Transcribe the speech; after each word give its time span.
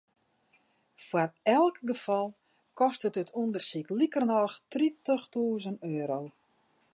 Foar 1.07 1.31
elk 1.59 1.75
gefal 1.89 2.27
kostet 2.79 3.15
it 3.21 3.33
ûndersyk 3.41 3.87
likernôch 3.99 4.55
tritichtûzen 4.71 5.77
euro. 5.97 6.21